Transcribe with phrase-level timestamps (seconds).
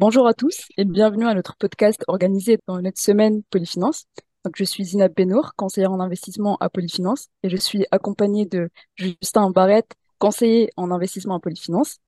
[0.00, 4.06] Bonjour à tous et bienvenue à notre podcast organisé dans notre semaine Polyfinance.
[4.52, 9.50] Je suis Zinab Benour, conseillère en investissement à Polyfinance et je suis accompagnée de Justin
[9.50, 11.98] Barrette, conseiller en investissement à Polyfinance.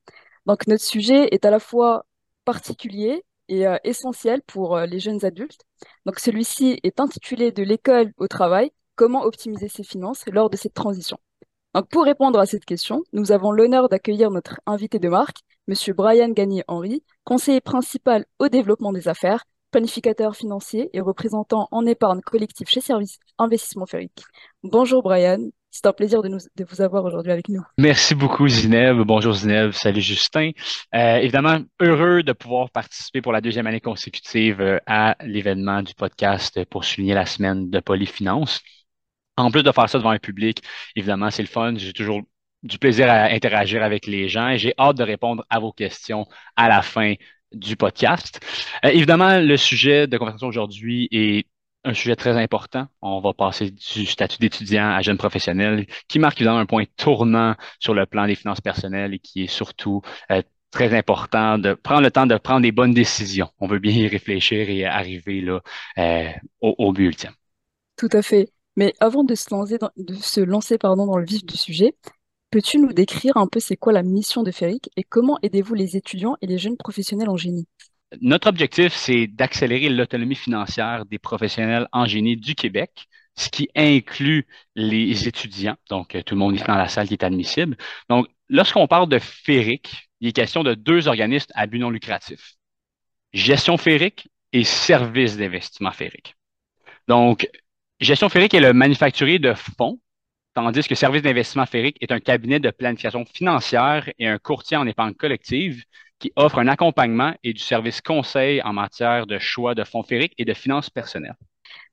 [0.46, 2.06] Donc, notre sujet est à la fois
[2.44, 5.62] particulier et euh, essentiel pour euh, les jeunes adultes.
[6.06, 10.74] Donc, celui-ci est intitulé De l'école au travail, comment optimiser ses finances lors de cette
[10.74, 11.18] transition.
[11.72, 15.38] Donc, pour répondre à cette question, nous avons l'honneur d'accueillir notre invité de marque,
[15.68, 19.42] Monsieur Brian Gagné-Henry, conseiller principal au développement des affaires,
[19.72, 24.22] planificateur financier et représentant en épargne collective chez Service Investissement Ferrique.
[24.62, 25.40] Bonjour Brian,
[25.72, 26.38] c'est un plaisir de
[26.70, 27.62] vous avoir aujourd'hui avec nous.
[27.78, 28.98] Merci beaucoup Zineb.
[28.98, 30.52] Bonjour Zineb, salut Justin.
[30.94, 35.94] Euh, évidemment, heureux de pouvoir participer pour la deuxième année consécutive euh, à l'événement du
[35.94, 38.60] podcast pour souligner la semaine de Polyfinance.
[39.36, 40.62] En plus de faire ça devant un public,
[40.94, 41.74] évidemment, c'est le fun.
[41.76, 42.22] J'ai toujours
[42.66, 46.26] du plaisir à interagir avec les gens et j'ai hâte de répondre à vos questions
[46.56, 47.14] à la fin
[47.52, 48.40] du podcast.
[48.84, 51.46] Euh, évidemment, le sujet de conversation aujourd'hui est
[51.84, 52.88] un sujet très important.
[53.00, 57.54] On va passer du statut d'étudiant à jeune professionnel, qui marque évidemment un point tournant
[57.78, 60.42] sur le plan des finances personnelles et qui est surtout euh,
[60.72, 63.48] très important de prendre le temps de prendre des bonnes décisions.
[63.60, 65.60] On veut bien y réfléchir et arriver là,
[65.98, 66.30] euh,
[66.60, 67.32] au, but ultime.
[67.96, 68.50] Tout à fait.
[68.76, 71.94] Mais avant de se lancer de se lancer pardon, dans le vif du sujet,
[72.50, 75.96] peux-tu nous décrire un peu c'est quoi la mission de Ferric et comment aidez-vous les
[75.96, 77.66] étudiants et les jeunes professionnels en génie?
[78.20, 84.46] Notre objectif, c'est d'accélérer l'autonomie financière des professionnels en génie du Québec, ce qui inclut
[84.74, 87.76] les étudiants, donc tout le monde ici dans la salle qui est admissible.
[88.08, 92.54] Donc, lorsqu'on parle de Ferric, il est question de deux organismes à but non lucratif.
[93.32, 96.36] Gestion Ferric et service d'investissement Ferric.
[97.08, 97.48] Donc,
[98.00, 100.00] Gestion Ferrique est le manufacturier de fonds,
[100.56, 104.86] tandis que Service d'investissement Ferrique est un cabinet de planification financière et un courtier en
[104.86, 105.84] épargne collective
[106.18, 110.32] qui offre un accompagnement et du service conseil en matière de choix de fonds ferriques
[110.38, 111.36] et de finances personnelles.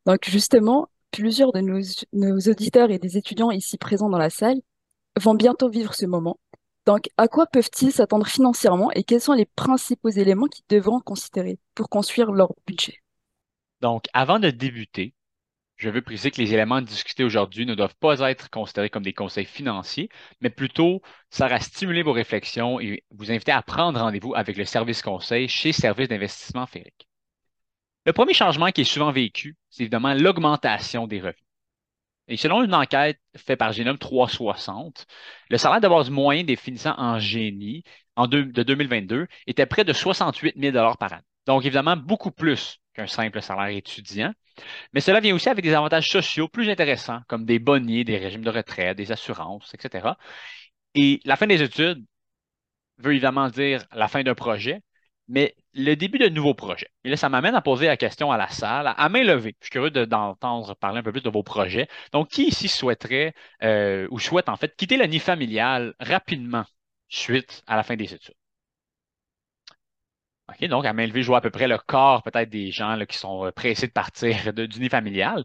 [0.05, 1.81] Donc justement, plusieurs de nos,
[2.13, 4.61] nos auditeurs et des étudiants ici présents dans la salle
[5.19, 6.39] vont bientôt vivre ce moment.
[6.85, 11.59] Donc, à quoi peuvent-ils s'attendre financièrement et quels sont les principaux éléments qu'ils devront considérer
[11.75, 13.01] pour construire leur budget?
[13.81, 15.13] Donc, avant de débuter,
[15.77, 19.13] je veux préciser que les éléments discutés aujourd'hui ne doivent pas être considérés comme des
[19.13, 20.09] conseils financiers,
[20.41, 24.65] mais plutôt ça à stimuler vos réflexions et vous inviter à prendre rendez-vous avec le
[24.65, 27.07] service conseil chez Service d'investissement Ferric.
[28.05, 31.37] Le premier changement qui est souvent vécu, c'est évidemment l'augmentation des revenus.
[32.27, 35.05] Et selon une enquête faite par Génome 360,
[35.49, 37.83] le salaire de base moyen des finissants en génie
[38.15, 41.19] en de 2022 était près de 68 000 par an.
[41.45, 44.33] Donc, évidemment, beaucoup plus qu'un simple salaire étudiant.
[44.93, 48.43] Mais cela vient aussi avec des avantages sociaux plus intéressants, comme des bonnets, des régimes
[48.43, 50.17] de retraite, des assurances, etc.
[50.95, 52.05] Et la fin des études
[52.97, 54.81] veut évidemment dire la fin d'un projet,
[55.27, 56.87] mais le début d'un nouveau projet.
[57.03, 59.55] Et là, ça m'amène à poser la question à la salle, à main levée.
[59.61, 61.87] Je suis curieux d'entendre parler un peu plus de vos projets.
[62.11, 63.33] Donc, qui ici souhaiterait
[63.63, 66.65] euh, ou souhaite en fait quitter le nid familial rapidement
[67.09, 68.35] suite à la fin des études?
[70.49, 72.97] OK, donc, à main levée, je vois à peu près le corps peut-être des gens
[73.07, 75.43] qui sont euh, pressés de partir de, du nid familial.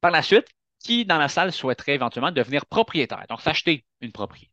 [0.00, 0.46] Par la suite,
[0.84, 4.52] qui dans la salle souhaiterait éventuellement devenir propriétaire, donc s'acheter une propriété?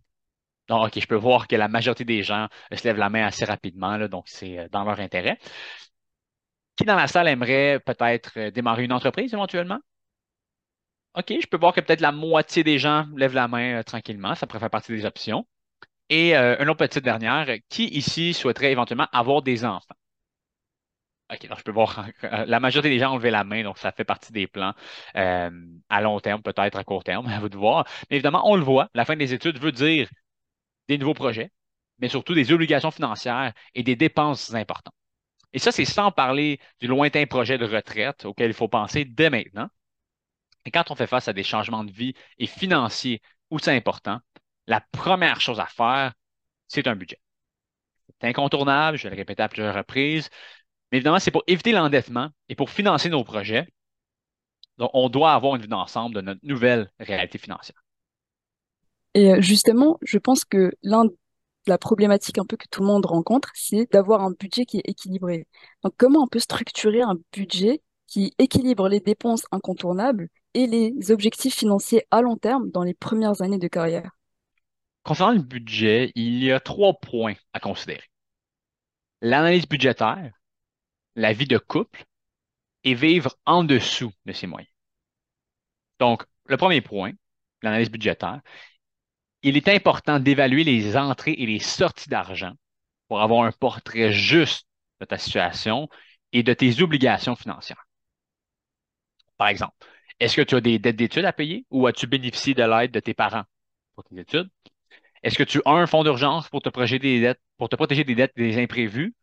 [0.70, 3.26] Donc, OK, je peux voir que la majorité des gens euh, se lèvent la main
[3.26, 5.38] assez rapidement, donc c'est euh, dans leur intérêt.
[6.76, 9.80] Qui dans la salle aimerait peut-être démarrer une entreprise éventuellement?
[11.16, 14.48] OK, je peux voir que peut-être la moitié des gens lèvent la main tranquillement, ça
[14.48, 15.46] pourrait faire partie des options.
[16.10, 19.96] Et euh, une autre petite dernière, qui ici souhaiterait éventuellement avoir des enfants?
[21.32, 23.92] OK, donc je peux voir, la majorité des gens ont levé la main, donc ça
[23.92, 24.74] fait partie des plans
[25.16, 25.50] euh,
[25.90, 27.88] à long terme, peut-être à court terme, à vous de voir.
[28.10, 30.10] Mais évidemment, on le voit, la fin des études veut dire
[30.88, 31.52] des nouveaux projets,
[32.00, 34.94] mais surtout des obligations financières et des dépenses importantes.
[35.54, 39.30] Et ça, c'est sans parler du lointain projet de retraite auquel il faut penser dès
[39.30, 39.70] maintenant.
[40.66, 44.20] Et quand on fait face à des changements de vie et financiers aussi importants,
[44.68, 46.14] la première chose à faire,
[46.68, 47.20] c'est un budget.
[48.20, 50.30] C'est incontournable, je vais le répéter à plusieurs reprises.
[50.92, 53.68] Mais évidemment, c'est pour éviter l'endettement et pour financer nos projets.
[54.78, 57.84] Donc, on doit avoir une vue d'ensemble de notre nouvelle réalité financière.
[59.14, 61.06] Et euh, justement, je pense que l'un
[61.68, 64.90] la problématique un peu que tout le monde rencontre, c'est d'avoir un budget qui est
[64.90, 65.48] équilibré.
[65.84, 71.56] Donc, comment on peut structurer un budget qui équilibre les dépenses incontournables et les objectifs
[71.56, 74.12] financiers à long terme dans les premières années de carrière?
[75.04, 78.10] Concernant le budget, il y a trois points à considérer.
[79.22, 80.34] L'analyse budgétaire,
[81.16, 82.06] la vie de couple
[82.84, 84.72] et vivre en dessous de ses moyens.
[86.00, 87.12] Donc, le premier point,
[87.62, 88.42] l'analyse budgétaire,
[89.42, 92.54] il est important d'évaluer les entrées et les sorties d'argent
[93.08, 94.68] pour avoir un portrait juste
[95.02, 95.90] de ta situation
[96.32, 97.86] et de tes obligations financières.
[99.38, 99.76] Par exemple,
[100.20, 103.00] est-ce que tu as des dettes d'études à payer ou as-tu bénéficié de l'aide de
[103.00, 103.44] tes parents
[103.96, 104.50] pour tes études?
[105.24, 108.04] Est-ce que tu as un fonds d'urgence pour te protéger des dettes, pour te protéger
[108.04, 109.16] des dettes des imprévus?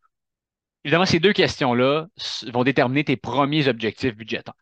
[0.83, 2.07] Évidemment, ces deux questions-là
[2.51, 4.55] vont déterminer tes premiers objectifs budgétaires.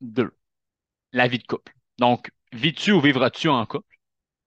[0.00, 0.36] Deux,
[1.12, 1.72] la vie de couple.
[1.98, 3.96] Donc, vis-tu ou vivras-tu en couple?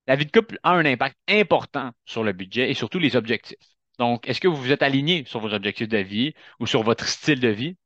[0.06, 3.58] La vie de couple a un impact important sur le budget et surtout les objectifs.
[3.98, 7.08] Donc, est-ce que vous vous êtes aligné sur vos objectifs de vie ou sur votre
[7.08, 7.78] style de vie?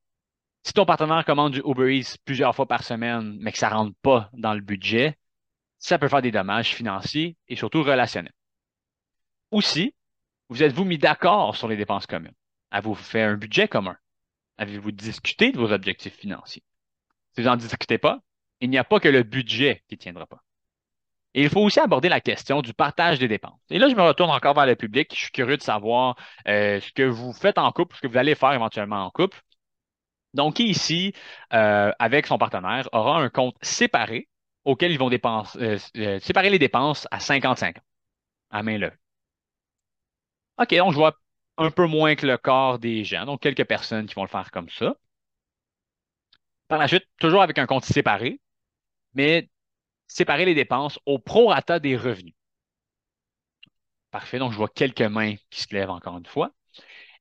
[0.64, 3.76] Si ton partenaire commande du Uber Eats plusieurs fois par semaine, mais que ça ne
[3.76, 5.18] rentre pas dans le budget,
[5.82, 8.34] ça peut faire des dommages financiers et surtout relationnels.
[9.50, 9.96] Aussi,
[10.48, 12.36] vous êtes-vous mis d'accord sur les dépenses communes?
[12.70, 13.98] Avez-vous fait un budget commun?
[14.58, 16.64] Avez-vous discuté de vos objectifs financiers?
[17.34, 18.20] Si vous n'en discutez pas,
[18.62, 20.44] il n'y a pas que le budget qui ne tiendra pas.
[21.34, 23.60] Et il faut aussi aborder la question du partage des dépenses.
[23.70, 25.12] Et là, je me retourne encore vers le public.
[25.16, 26.16] Je suis curieux de savoir
[26.48, 29.42] euh, ce que vous faites en couple, ce que vous allez faire éventuellement en couple.
[30.34, 31.14] Donc, qui ici,
[31.54, 34.28] euh, avec son partenaire, aura un compte séparé
[34.66, 37.82] auquel ils vont dépenser, euh, séparer les dépenses à 55 ans,
[38.52, 38.80] à main.
[40.58, 41.20] OK, donc je vois
[41.58, 44.52] un peu moins que le quart des gens, donc quelques personnes qui vont le faire
[44.52, 44.96] comme ça.
[46.68, 48.40] Par la suite, toujours avec un compte séparé,
[49.16, 49.50] mais
[50.08, 52.36] séparer les dépenses au prorata des revenus.
[54.12, 56.52] Parfait, donc je vois quelques mains qui se lèvent encore une fois.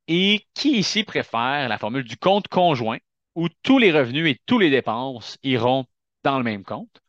[0.08, 2.98] Et qui ici préfère la formule du compte conjoint
[3.36, 5.86] où tous les revenus et tous les dépenses iront
[6.24, 6.99] dans le même compte?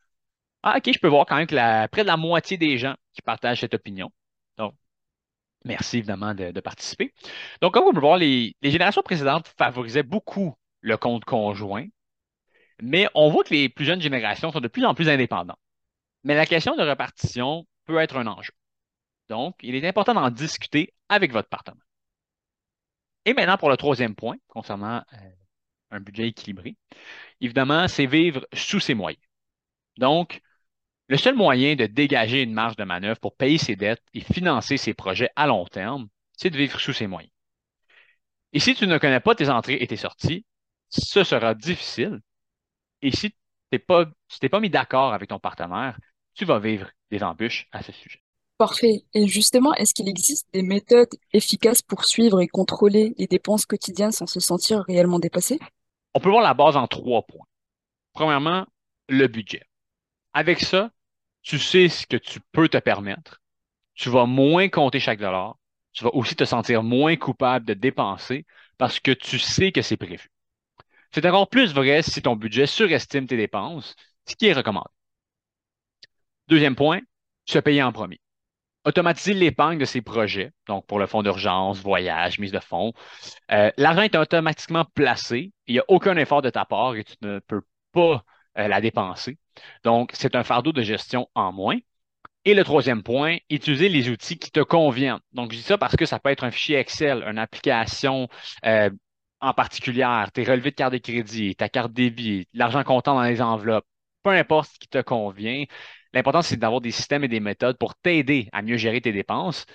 [0.63, 3.21] Ah, OK, je peux voir quand même que près de la moitié des gens qui
[3.21, 4.11] partagent cette opinion.
[4.57, 4.75] Donc,
[5.65, 7.13] merci évidemment de, participer.
[7.61, 11.87] Donc, comme vous pouvez voir, les, générations précédentes favorisaient beaucoup le compte conjoint,
[12.81, 15.59] mais on voit que les plus jeunes générations sont de plus en plus indépendantes.
[16.23, 18.53] Mais la question de répartition peut être un enjeu.
[19.29, 21.85] Donc, il est important d'en discuter avec votre partenaire.
[23.25, 25.29] Et maintenant, pour le troisième point, concernant euh,
[25.91, 26.75] un budget équilibré,
[27.39, 29.23] évidemment, c'est vivre sous ses moyens.
[29.97, 30.41] Donc,
[31.11, 34.77] le seul moyen de dégager une marge de manœuvre pour payer ses dettes et financer
[34.77, 37.33] ses projets à long terme, c'est de vivre sous ses moyens.
[38.53, 40.45] Et si tu ne connais pas tes entrées et tes sorties,
[40.87, 42.21] ce sera difficile.
[43.01, 43.37] Et si tu
[43.73, 44.05] n'es pas,
[44.49, 45.99] pas mis d'accord avec ton partenaire,
[46.33, 48.21] tu vas vivre des embûches à ce sujet.
[48.57, 49.03] Parfait.
[49.13, 54.13] Et justement, est-ce qu'il existe des méthodes efficaces pour suivre et contrôler les dépenses quotidiennes
[54.13, 55.59] sans se sentir réellement dépassé?
[56.13, 57.47] On peut voir la base en trois points.
[58.13, 58.65] Premièrement,
[59.09, 59.63] le budget.
[60.31, 60.89] Avec ça,
[61.41, 63.41] tu sais ce que tu peux te permettre.
[63.95, 65.57] Tu vas moins compter chaque dollar.
[65.93, 68.45] Tu vas aussi te sentir moins coupable de dépenser
[68.77, 70.29] parce que tu sais que c'est prévu.
[71.11, 73.95] C'est encore plus vrai si ton budget surestime tes dépenses,
[74.25, 74.89] ce qui est recommandé.
[76.47, 77.01] Deuxième point,
[77.45, 78.19] se payer en premier.
[78.85, 82.93] Automatiser l'épargne de ces projets, donc pour le fonds d'urgence, voyage, mise de fonds.
[83.51, 87.15] Euh, l'argent est automatiquement placé, il n'y a aucun effort de ta part et tu
[87.21, 87.61] ne peux
[87.91, 88.23] pas
[88.57, 89.37] euh, la dépenser.
[89.83, 91.77] Donc, c'est un fardeau de gestion en moins.
[92.45, 95.19] Et le troisième point, utiliser les outils qui te conviennent.
[95.33, 98.27] Donc, je dis ça parce que ça peut être un fichier Excel, une application
[98.65, 98.89] euh,
[99.41, 103.41] en particulier, tes relevés de carte de crédit, ta carte débit, l'argent comptant dans les
[103.41, 103.85] enveloppes,
[104.23, 105.65] peu importe ce qui te convient.
[106.13, 109.65] L'important, c'est d'avoir des systèmes et des méthodes pour t'aider à mieux gérer tes dépenses.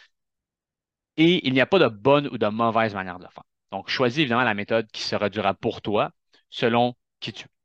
[1.17, 3.45] Et il n'y a pas de bonne ou de mauvaise manière de le faire.
[3.73, 6.11] Donc, choisis évidemment la méthode qui sera durable pour toi,
[6.51, 7.56] selon qui tu es.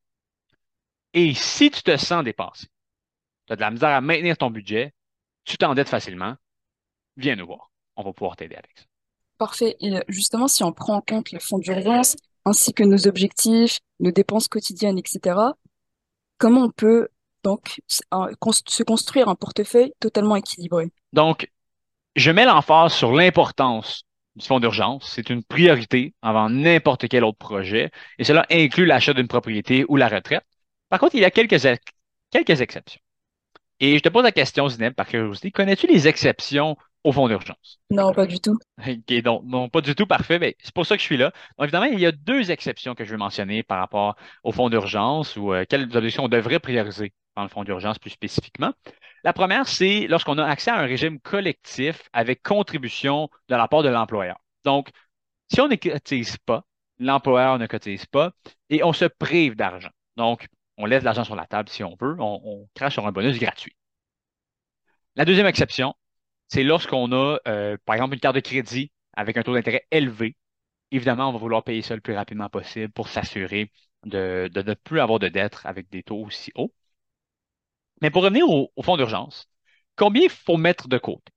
[1.13, 2.67] Et si tu te sens dépassé,
[3.47, 4.93] tu as de la misère à maintenir ton budget,
[5.43, 6.35] tu t'endettes facilement,
[7.17, 7.71] viens nous voir.
[7.95, 8.85] On va pouvoir t'aider avec ça.
[9.37, 9.75] Parfait.
[9.81, 12.15] Et justement, si on prend en compte le fonds d'urgence,
[12.45, 15.35] ainsi que nos objectifs, nos dépenses quotidiennes, etc.,
[16.37, 17.09] comment on peut
[17.43, 20.91] donc se construire un portefeuille totalement équilibré?
[21.11, 21.51] Donc,
[22.15, 24.03] je mets l'emphase sur l'importance
[24.35, 25.11] du fonds d'urgence.
[25.13, 29.97] C'est une priorité avant n'importe quel autre projet et cela inclut l'achat d'une propriété ou
[29.97, 30.45] la retraite.
[30.91, 31.55] Par contre, il y a quelques,
[32.31, 33.01] quelques exceptions.
[33.79, 37.79] Et je te pose la question, Zineb, par curiosité, connais-tu les exceptions au fonds d'urgence?
[37.89, 38.57] Non, pas du tout.
[38.77, 40.37] OK, donc, non, pas du tout, parfait.
[40.37, 41.31] Mais c'est pour ça que je suis là.
[41.57, 44.69] Donc, évidemment, il y a deux exceptions que je veux mentionner par rapport au fonds
[44.69, 48.73] d'urgence ou euh, quelles objections on devrait prioriser dans le fonds d'urgence plus spécifiquement.
[49.23, 53.81] La première, c'est lorsqu'on a accès à un régime collectif avec contribution de la part
[53.81, 54.37] de l'employeur.
[54.65, 54.89] Donc,
[55.51, 56.65] si on ne cotise pas,
[56.99, 58.33] l'employeur ne cotise pas
[58.69, 59.89] et on se prive d'argent.
[60.17, 60.47] Donc,
[60.81, 63.75] on laisse l'argent sur la table si on veut, on, crache sur un bonus gratuit.
[65.15, 65.93] La deuxième exception,
[66.49, 70.35] c'est lorsqu'on a, euh, par exemple, une carte de crédit avec un taux d'intérêt élevé.
[70.91, 73.71] Évidemment, on va vouloir payer ça le plus rapidement possible pour s'assurer
[74.05, 76.73] de, ne plus avoir de dettes avec des taux aussi hauts.
[78.01, 79.47] Mais pour revenir au, au fonds d'urgence,
[79.95, 81.31] combien il faut mettre de côté?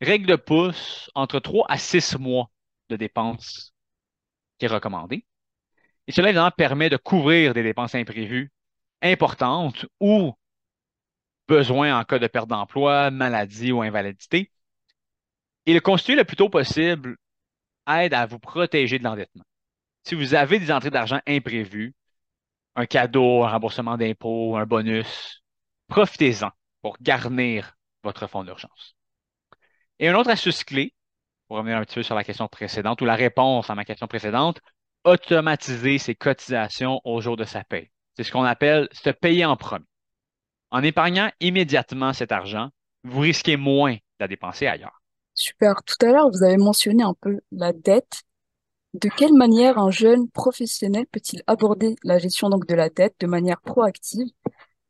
[0.00, 2.50] Règle de pouce, entre 3 à 6 mois
[2.90, 3.72] de dépenses
[4.58, 5.24] qui est recommandé.
[6.06, 8.52] Et cela, évidemment, permet de couvrir des dépenses imprévues
[9.02, 10.34] importantes ou
[11.48, 14.50] besoins en cas de perte d'emploi, maladie ou invalidité.
[15.66, 17.16] Et le constituer le plus tôt possible
[17.88, 19.44] aide à vous protéger de l'endettement.
[20.04, 21.94] Si vous avez des entrées d'argent imprévues,
[22.76, 25.42] un cadeau, un remboursement d'impôts, un bonus,
[25.88, 26.50] profitez-en
[26.82, 28.96] pour garnir votre fonds d'urgence.
[29.98, 30.94] Et une autre astuce clé,
[31.48, 34.06] pour revenir un petit peu sur la question précédente ou la réponse à ma question
[34.06, 34.60] précédente,
[35.04, 37.90] automatiser ses cotisations au jour de sa paie.
[38.16, 39.84] C'est ce qu'on appelle se payer en premier.
[40.70, 42.70] En épargnant immédiatement cet argent,
[43.04, 45.02] vous risquez moins de la dépenser ailleurs.
[45.34, 45.82] Super.
[45.84, 48.22] Tout à l'heure, vous avez mentionné un peu la dette.
[48.94, 53.26] De quelle manière un jeune professionnel peut-il aborder la gestion donc de la dette de
[53.26, 54.28] manière proactive,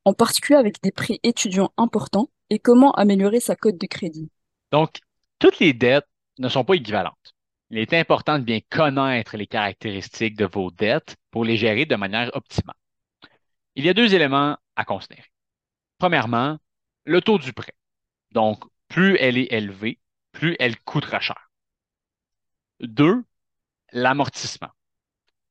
[0.05, 4.31] en particulier avec des prêts étudiants importants, et comment améliorer sa cote de crédit?
[4.71, 5.01] Donc,
[5.41, 6.07] toutes les dettes
[6.39, 7.35] ne sont pas équivalentes.
[7.71, 11.97] Il est important de bien connaître les caractéristiques de vos dettes pour les gérer de
[11.97, 12.77] manière optimale.
[13.77, 15.31] Il y a deux éléments à considérer.
[15.99, 16.59] Premièrement,
[17.05, 17.75] le taux du prêt.
[18.33, 20.01] Donc, plus elle est élevée,
[20.33, 21.51] plus elle coûtera cher.
[22.81, 23.23] Deux,
[23.93, 24.71] l'amortissement.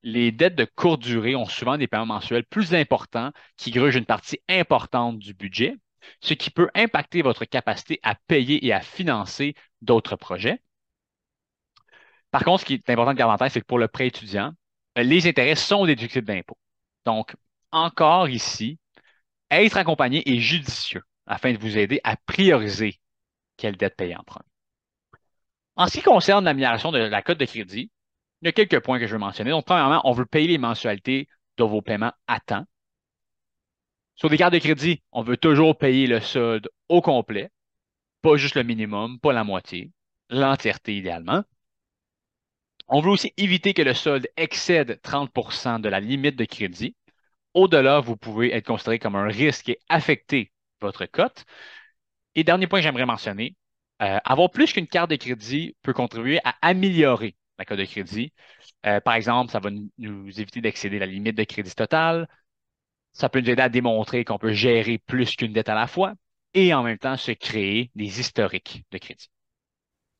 [0.03, 4.05] Les dettes de courte durée ont souvent des paiements mensuels plus importants qui grugent une
[4.05, 5.75] partie importante du budget,
[6.21, 10.61] ce qui peut impacter votre capacité à payer et à financer d'autres projets.
[12.31, 14.07] Par contre, ce qui est important de garder en tête, c'est que pour le prêt
[14.07, 14.53] étudiant,
[14.95, 16.57] les intérêts sont déductibles d'impôts.
[17.05, 17.35] Donc,
[17.71, 18.79] encore ici,
[19.51, 22.99] être accompagné est judicieux afin de vous aider à prioriser
[23.57, 24.45] quelle dette payer en premier.
[25.75, 27.91] En ce qui concerne l'amélioration de la cote de crédit,
[28.41, 29.51] il y a quelques points que je veux mentionner.
[29.51, 32.65] Donc, premièrement, on veut payer les mensualités de vos paiements à temps.
[34.15, 37.51] Sur des cartes de crédit, on veut toujours payer le solde au complet,
[38.21, 39.91] pas juste le minimum, pas la moitié,
[40.29, 41.43] l'entièreté idéalement.
[42.87, 46.95] On veut aussi éviter que le solde excède 30% de la limite de crédit.
[47.55, 51.45] Au-delà, vous pouvez être considéré comme un risque et affecter votre cote.
[52.35, 53.55] Et dernier point que j'aimerais mentionner,
[54.01, 58.33] euh, avoir plus qu'une carte de crédit peut contribuer à améliorer la cote de crédit.
[58.85, 62.27] Euh, par exemple, ça va nous éviter d'excéder la limite de crédit totale.
[63.13, 66.13] Ça peut nous aider à démontrer qu'on peut gérer plus qu'une dette à la fois
[66.53, 69.29] et en même temps se créer des historiques de crédit.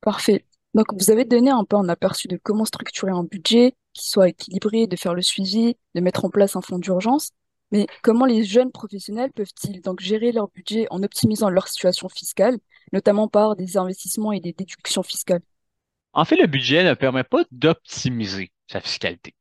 [0.00, 0.44] Parfait.
[0.76, 4.28] Donc, vous avez donné un peu un aperçu de comment structurer un budget qui soit
[4.28, 7.30] équilibré, de faire le suivi, de mettre en place un fonds d'urgence.
[7.72, 12.58] Mais comment les jeunes professionnels peuvent-ils donc gérer leur budget en optimisant leur situation fiscale,
[12.92, 15.40] notamment par des investissements et des déductions fiscales?
[16.12, 19.34] En fait, le budget ne permet pas d'optimiser sa fiscalité.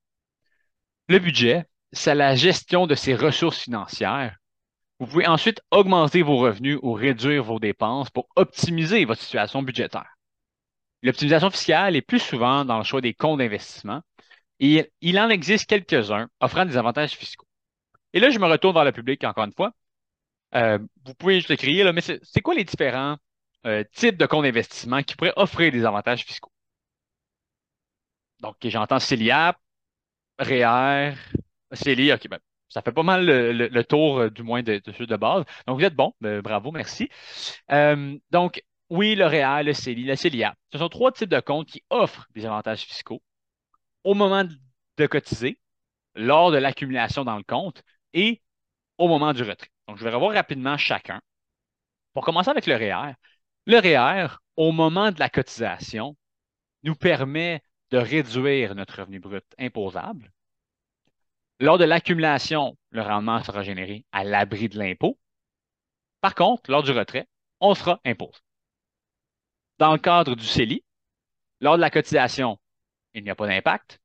[1.10, 4.38] Le budget, c'est la gestion de ses ressources financières.
[5.02, 10.15] Vous pouvez ensuite augmenter vos revenus ou réduire vos dépenses pour optimiser votre situation budgétaire.
[11.06, 14.02] L'optimisation fiscale est plus souvent dans le choix des comptes d'investissement
[14.60, 17.46] et il en existe quelques-uns offrant des avantages fiscaux.
[18.14, 19.72] Et là, je me retourne vers le public encore une fois.
[20.56, 23.18] Euh, vous pouvez juste écrire, là, mais c'est quoi les différents
[23.68, 26.52] euh, types de comptes d'investissement qui pourraient offrir des avantages fiscaux?
[28.40, 29.58] Donc, j'entends CELIAP,
[30.40, 31.14] REER,
[31.72, 35.18] CELI, OK, ben, ça fait pas mal le, tour, euh, du moins, de, ceux de
[35.18, 35.44] base.
[35.68, 37.10] Donc, vous êtes bon, ben, bravo, merci.
[38.32, 40.56] donc, oui, le REER, le CELI, la CELIA.
[40.72, 43.22] Ce sont trois types de comptes qui offrent des avantages fiscaux
[44.04, 44.44] au moment
[44.98, 45.60] de cotiser,
[46.16, 48.42] lors de l'accumulation dans le compte et
[48.98, 49.70] au moment du retrait.
[49.88, 51.22] Donc, je vais revoir rapidement chacun.
[52.14, 53.14] Pour commencer avec le REER,
[53.66, 56.16] le REER, au moment de la cotisation,
[56.84, 57.62] nous permet
[57.92, 60.32] de réduire notre revenu brut imposable.
[61.60, 65.18] Lors de l'accumulation, le rendement sera généré à l'abri de l'impôt.
[66.22, 67.28] Par contre, lors du retrait,
[67.60, 68.45] on sera imposé.
[69.78, 70.84] Dans le cadre du CELI,
[71.60, 72.60] lors de la cotisation,
[73.14, 74.00] il n'y a pas d'impact.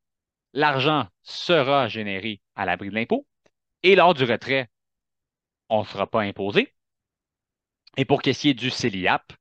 [0.53, 3.27] L'argent sera généré à l'abri de l'impôt.
[3.83, 4.69] Et lors du retrait,
[5.69, 6.75] on ne sera pas imposé.
[7.97, 9.33] Et pour ce qui est du CELIAP,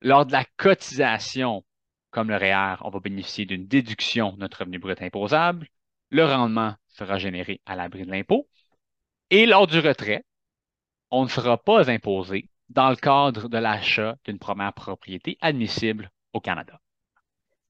[0.00, 1.64] lors de la cotisation,
[2.10, 5.68] comme le REER, on va bénéficier d'une déduction de notre revenu brut imposable.
[6.10, 8.48] Le rendement sera généré à l'abri de l'impôt.
[9.30, 10.24] Et lors du retrait,
[11.10, 16.40] on ne sera pas imposé dans le cadre de l'achat d'une première propriété admissible au
[16.40, 16.80] Canada.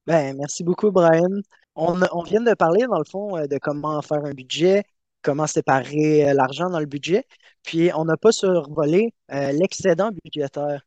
[0.07, 1.41] Ben, merci beaucoup, Brian.
[1.75, 4.83] On, vient de parler, dans le fond, euh, de comment faire un budget,
[5.21, 7.25] comment séparer euh, l'argent dans le budget,
[7.63, 10.81] puis on n'a pas survolé euh, l'excédent budgétaire.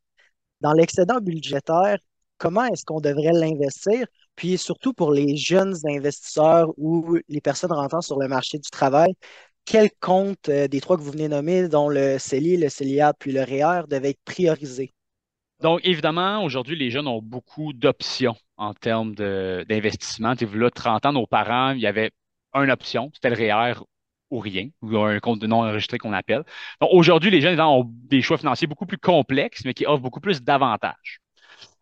[0.60, 1.98] Dans l'excédent budgétaire,
[2.38, 4.06] comment est-ce qu'on devrait l'investir?
[4.37, 9.14] Puis surtout pour les jeunes investisseurs ou les personnes rentrant sur le marché du travail,
[9.68, 13.32] quel compte euh, des trois que vous venez nommer, dont le CELI, le CELIA puis
[13.32, 14.94] le REER, devait être priorisé?
[15.60, 20.37] Donc, évidemment, aujourd'hui, les jeunes ont beaucoup d'options en termes d'investissement.
[20.37, 22.12] Tu là, 30 ans, nos parents, il y avait
[22.54, 23.75] une option, c'était le REER
[24.30, 26.44] ou rien, ou un compte de non enregistré qu'on appelle.
[26.80, 30.20] Donc aujourd'hui, les jeunes ont des choix financiers beaucoup plus complexes, mais qui offrent beaucoup
[30.20, 31.20] plus d'avantages.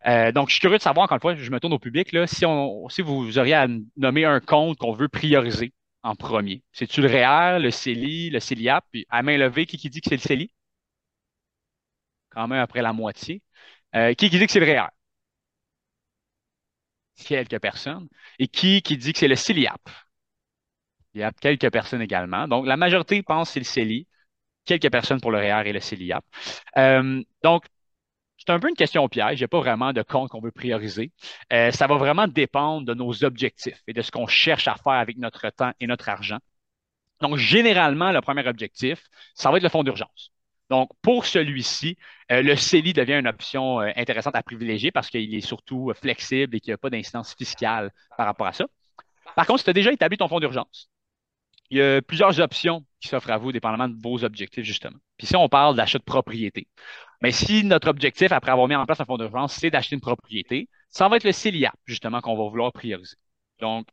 [0.07, 2.09] Euh, donc, je suis curieux de savoir, encore une fois, je me tourne au public,
[2.27, 2.45] si
[3.01, 5.73] vous auriez à nommer un compte qu'on veut prioriser
[6.03, 6.63] en premier.
[6.71, 8.85] C'est-tu le REER, le CELI, le CELIAP?
[8.91, 10.51] Puis à main levée, qui, dit que c'est le CELI?
[12.29, 13.41] Quand même après la moitié.
[13.93, 14.87] Qui, qui dit que c'est le REER?
[17.15, 18.07] Quelques personnes.
[18.39, 19.81] Et qui, qui dit que c'est le CELIAP?
[21.13, 22.47] Il y a quelques personnes également.
[22.47, 24.07] Donc, la majorité pense que c'est le CELI.
[24.65, 26.23] Quelques personnes pour le REER et le CELIAP.
[26.77, 27.65] Euh, donc,
[28.47, 29.33] c'est un peu une question piège.
[29.33, 31.11] Il n'y a pas vraiment de compte qu'on veut prioriser.
[31.51, 34.93] Euh, ça va vraiment dépendre de nos objectifs et de ce qu'on cherche à faire
[34.93, 36.37] avec notre temps et notre argent.
[37.19, 39.03] Donc, généralement, le premier objectif,
[39.35, 40.31] ça va être le fonds d'urgence.
[40.69, 41.97] Donc, pour celui-ci,
[42.31, 46.55] euh, le CELI devient une option euh, intéressante à privilégier parce qu'il est surtout flexible
[46.55, 48.65] et qu'il n'y a pas d'incidence fiscale par rapport à ça.
[49.35, 50.89] Par contre, si tu as déjà établi ton fonds d'urgence,
[51.69, 54.97] il y a plusieurs options qui s'offrent à vous, dépendamment de vos objectifs, justement.
[55.17, 56.67] Puis si on parle d'achat de propriété,
[57.21, 60.01] mais si notre objectif, après avoir mis en place un fonds d'urgence, c'est d'acheter une
[60.01, 63.17] propriété, ça va être le CELIAP, justement, qu'on va vouloir prioriser.
[63.59, 63.87] Donc,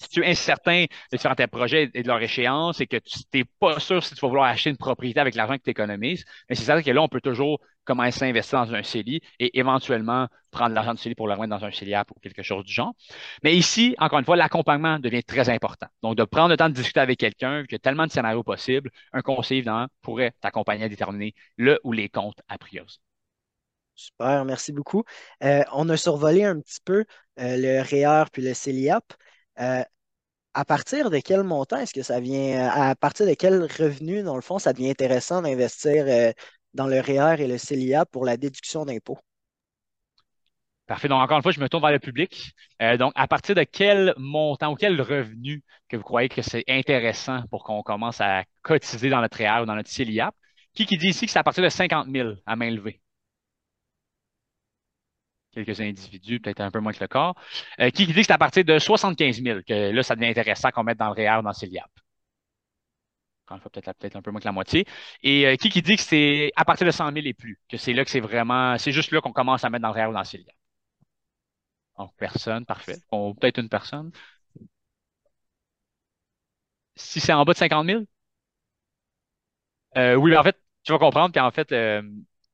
[0.00, 3.44] si tu es incertain de différents projets et de leur échéance et que tu n'es
[3.44, 6.56] pas sûr si tu vas vouloir acheter une propriété avec l'argent que tu économises, mais
[6.56, 10.28] c'est certain que là, on peut toujours commencer à investir dans un CELI et éventuellement
[10.50, 12.92] prendre l'argent du CELI pour le remettre dans un CELIAP ou quelque chose du genre.
[13.42, 15.86] Mais ici, encore une fois, l'accompagnement devient très important.
[16.02, 18.90] Donc, de prendre le temps de discuter avec quelqu'un, qui a tellement de scénarios possibles,
[19.12, 22.98] un conseiller, évidemment, pourrait t'accompagner à déterminer le ou les comptes à prioriser.
[23.94, 25.04] Super, merci beaucoup.
[25.42, 27.04] Euh, on a survolé un petit peu
[27.38, 29.04] euh, le REER puis le CELIAP.
[29.60, 29.82] Euh,
[30.54, 34.36] à partir de quel montant est-ce que ça vient, à partir de quel revenu, dans
[34.36, 36.32] le fond, ça devient intéressant d'investir euh,
[36.74, 39.18] dans le REER et le CELIA pour la déduction d'impôts?
[40.86, 41.06] Parfait.
[41.06, 42.52] Donc, encore une fois, je me tourne vers le public.
[42.82, 46.64] Euh, donc, à partir de quel montant ou quel revenu que vous croyez que c'est
[46.66, 50.34] intéressant pour qu'on commence à cotiser dans notre REER ou dans notre CELIAP?
[50.74, 53.00] Qui, qui dit ici que c'est à partir de 50 000 à main levée?
[55.52, 57.34] Quelques individus, peut-être un peu moins que le corps,
[57.80, 60.70] euh, qui dit que c'est à partir de 75 000 que là, ça devient intéressant
[60.70, 61.90] qu'on mette dans le REER ou dans CELIAP.
[63.48, 64.86] Encore peut-être peut un peu moins que la moitié.
[65.22, 67.92] Et euh, qui, dit que c'est à partir de 100 000 et plus, que c'est
[67.92, 70.12] là que c'est vraiment, c'est juste là qu'on commence à mettre dans le REER ou
[70.12, 70.54] dans CELIAP.
[71.98, 72.96] Donc, personne, parfait.
[73.10, 74.10] Peut-être une personne.
[76.94, 78.04] Si c'est en bas de 50 000?
[79.96, 81.72] Euh, oui, en fait, tu vas comprendre qu'en fait,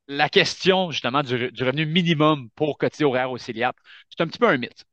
[0.08, 3.76] la question justement du, revenu minimum pour cotiser horaire au CELIAP,
[4.08, 4.84] c'est un petit peu un mythe.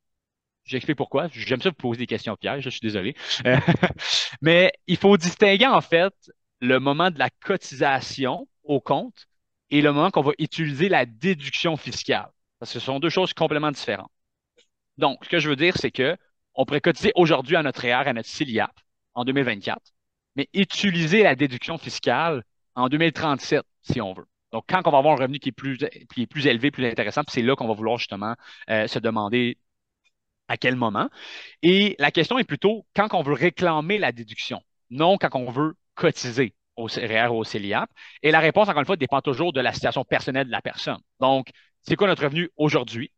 [0.65, 1.27] J'explique pourquoi.
[1.31, 3.15] J'aime ça vous poser des questions pièges, je suis désolé.
[4.41, 6.13] Mais il faut distinguer en fait
[6.61, 9.27] le moment de la cotisation au compte
[9.69, 12.29] et le moment qu'on va utiliser la déduction fiscale.
[12.59, 14.11] Parce que ce sont deux choses complètement différentes.
[14.97, 16.15] Donc, ce que je veux dire, c'est que
[16.55, 18.71] on pourrait cotiser aujourd'hui à notre REER, à notre CELIAP
[19.15, 19.81] en 2024,
[20.35, 22.43] mais utiliser la déduction fiscale
[22.75, 24.27] en 2037, si on veut.
[24.53, 25.77] Donc, quand on va avoir un revenu qui est plus,
[26.13, 28.35] qui est plus élevé, plus intéressant, c'est là qu'on va vouloir justement
[28.69, 29.57] euh, se demander
[30.47, 31.09] à quel moment.
[31.63, 34.61] Et la question est plutôt quand on veut réclamer la déduction,
[34.91, 37.89] non quand on veut cotiser au CRR ou au CELIAP.
[38.21, 40.99] Et la réponse, encore une fois, dépend toujours de la situation personnelle de la personne.
[41.19, 41.49] Donc,
[41.81, 43.11] c'est quoi notre revenu aujourd'hui?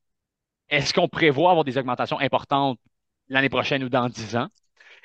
[0.70, 2.80] Est-ce qu'on prévoit avoir des augmentations importantes
[3.30, 4.50] l'année prochaine ou dans 10 ans?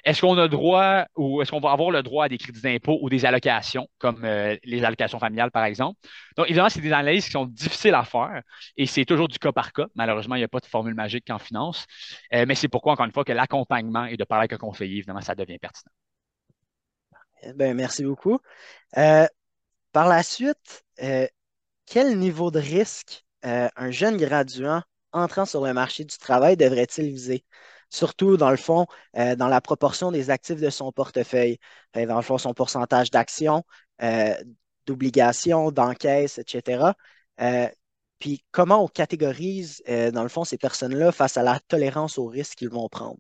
[0.05, 2.99] Est-ce qu'on a droit ou est-ce qu'on va avoir le droit à des crédits d'impôt
[3.03, 5.99] ou des allocations, comme euh, les allocations familiales, par exemple?
[6.37, 8.43] Donc, évidemment, c'est des analyses qui sont difficiles à faire
[8.77, 9.87] et c'est toujours du cas par cas.
[9.95, 11.87] Malheureusement, il n'y a pas de formule magique en finance,
[12.35, 14.99] euh, mais c'est pourquoi, encore une fois, que l'accompagnement et de parler avec un conseiller,
[14.99, 15.93] évidemment, ça devient pertinent.
[17.55, 18.39] Ben, merci beaucoup.
[18.99, 19.27] Euh,
[19.93, 20.85] par la suite,
[21.87, 24.83] quel niveau de risque un jeune graduant
[25.13, 27.45] entrant sur le marché du travail devrait-il viser?
[27.91, 28.87] Surtout dans le fond,
[29.19, 31.59] euh, dans la proportion des actifs de son portefeuille.
[31.95, 33.65] dans le fond, son pourcentage d'actions,
[34.03, 34.35] euh,
[34.87, 36.95] d'obligations, d'encaisses, etc.
[37.41, 37.69] Euh,
[38.19, 42.59] puis comment on catégorise, dans le fond, ces personnes-là face à la tolérance au risque
[42.59, 43.19] qu'ils vont prendre?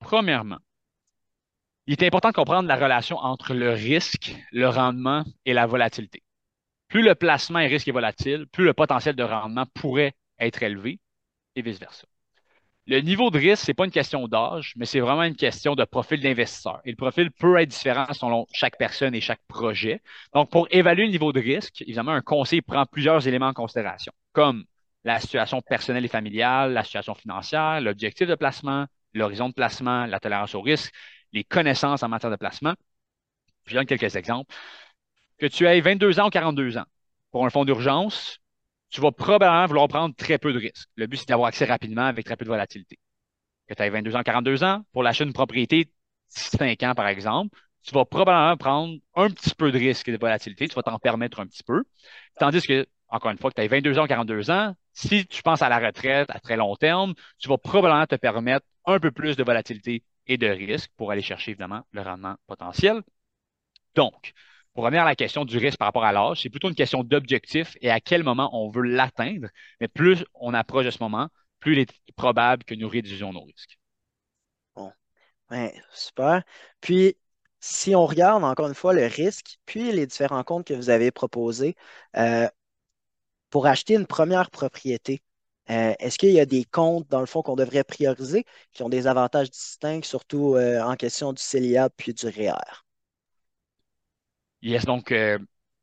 [0.00, 0.58] Premièrement,
[1.86, 6.22] il est important de comprendre la relation entre le risque, le rendement et la volatilité.
[6.88, 11.00] Plus le placement est risque et volatile, plus le potentiel de rendement pourrait être élevé
[11.56, 12.06] et vice-versa.
[12.88, 15.74] Le niveau de risque, ce n'est pas une question d'âge, mais c'est vraiment une question
[15.74, 16.80] de profil d'investisseur.
[16.84, 20.00] Et le profil peut être différent selon chaque personne et chaque projet.
[20.34, 24.12] Donc, pour évaluer le niveau de risque, évidemment, un conseil prend plusieurs éléments en considération,
[24.32, 24.64] comme
[25.02, 30.20] la situation personnelle et familiale, la situation financière, l'objectif de placement, l'horizon de placement, la
[30.20, 30.94] tolérance au risque,
[31.32, 32.74] les connaissances en matière de placement.
[33.66, 34.54] Je donne quelques exemples.
[35.38, 36.86] Que tu aies 22 ans ou 42 ans,
[37.32, 38.38] pour un fonds d'urgence,
[38.90, 40.88] tu vas probablement vouloir prendre très peu de risques.
[40.96, 42.98] Le but, c'est d'avoir accès rapidement avec très peu de volatilité.
[43.68, 45.90] Que tu aies 22 ans, 42 ans, pour l'achat d'une propriété,
[46.28, 50.68] 5 ans par exemple, tu vas probablement prendre un petit peu de risque de volatilité,
[50.68, 51.84] tu vas t'en permettre un petit peu.
[52.38, 55.62] Tandis que, encore une fois, que tu as 22 ans, 42 ans, si tu penses
[55.62, 59.36] à la retraite à très long terme, tu vas probablement te permettre un peu plus
[59.36, 63.02] de volatilité et de risque pour aller chercher évidemment le rendement potentiel.
[63.94, 64.32] Donc,
[64.76, 67.02] pour revenir à la question du risque par rapport à l'âge, c'est plutôt une question
[67.02, 69.48] d'objectif et à quel moment on veut l'atteindre.
[69.80, 71.28] Mais plus on approche de ce moment,
[71.60, 73.78] plus il est probable que nous réduisions nos risques.
[74.74, 74.92] Bon,
[75.94, 76.42] super.
[76.82, 77.16] Puis,
[77.58, 81.10] si on regarde encore une fois le risque, puis les différents comptes que vous avez
[81.10, 81.74] proposés
[82.18, 82.46] euh,
[83.48, 85.22] pour acheter une première propriété,
[85.70, 88.90] euh, est-ce qu'il y a des comptes, dans le fond, qu'on devrait prioriser qui ont
[88.90, 92.85] des avantages distincts, surtout euh, en question du CELIA puis du REER?
[94.62, 95.12] Yes, donc,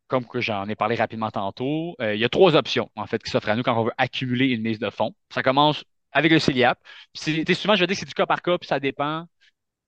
[0.07, 3.29] comme que j'en ai parlé rapidement tantôt, il y a trois options, en fait, qui
[3.31, 5.15] s'offrent à nous quand on veut accumuler une mise de fonds.
[5.33, 6.79] Ça commence avec le CELIAP.
[7.15, 9.25] Souvent, je dire que c'est du cas par cas, puis ça dépend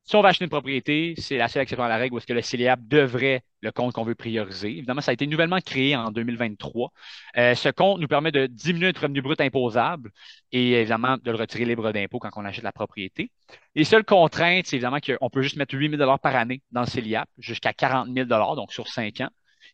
[0.06, 2.28] si on va acheter une propriété, c'est la seule exception à la règle où est-ce
[2.28, 4.70] que le CELIAP devrait le compte qu'on veut prioriser.
[4.70, 6.92] Évidemment, ça a été nouvellement créé en 2023.
[7.38, 10.12] Euh, ce compte nous permet de diminuer notre revenu brut imposable
[10.52, 13.32] et évidemment de le retirer libre d'impôt quand on achète la propriété.
[13.74, 16.88] Les seules contraintes, c'est évidemment qu'on peut juste mettre 8 000 par année dans le
[16.88, 19.30] CELIAP jusqu'à 40 000 donc sur 5 ans.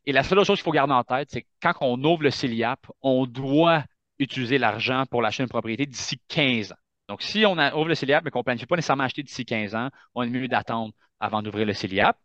[0.06, 2.32] Et la seule chose qu'il faut garder en tête, c'est que quand on ouvre le
[2.32, 3.84] CELIAP, on doit
[4.18, 6.81] utiliser l'argent pour l'achat d'une propriété d'ici 15 ans.
[7.12, 9.76] Donc, si on ouvre le CELIAP, mais qu'on ne planifie pas nécessairement acheter d'ici 15
[9.76, 12.18] ans, on est mieux d'attendre avant d'ouvrir le CELIAP.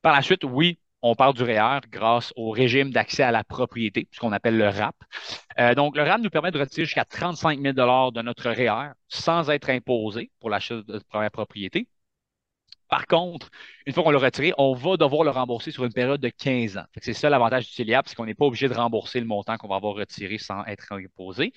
[0.00, 4.08] Par la suite, oui, on parle du REER grâce au régime d'accès à la propriété,
[4.12, 4.96] ce qu'on appelle le RAP.
[5.58, 9.50] Euh, donc, le RAP nous permet de retirer jusqu'à 35 000 de notre REER sans
[9.50, 11.86] être imposé pour l'achat de première propriété.
[12.88, 13.50] Par contre,
[13.86, 16.78] une fois qu'on l'a retiré, on va devoir le rembourser sur une période de 15
[16.78, 16.84] ans.
[17.02, 19.68] C'est ça l'avantage du CELIAP, c'est qu'on n'est pas obligé de rembourser le montant qu'on
[19.68, 21.52] va avoir retiré sans être imposé.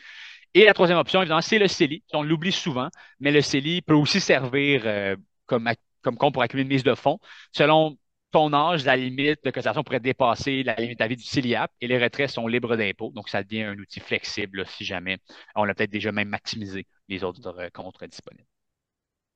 [0.53, 2.03] Et la troisième option, évidemment, c'est le CELI.
[2.13, 5.69] On l'oublie souvent, mais le CELI peut aussi servir euh, comme,
[6.01, 7.19] comme compte pour accumuler une mise de fonds.
[7.51, 7.97] Selon
[8.31, 12.01] ton âge, la limite de cotisation pourrait dépasser la limite vie du CELIAP et les
[12.01, 13.11] retraits sont libres d'impôt.
[13.13, 15.19] Donc, ça devient un outil flexible si jamais
[15.55, 18.47] on a peut-être déjà même maximisé les autres euh, comptes disponibles.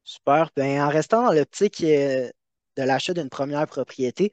[0.04, 0.50] Super.
[0.56, 2.30] Ben, en restant dans l'optique euh,
[2.78, 4.32] de l'achat d'une première propriété,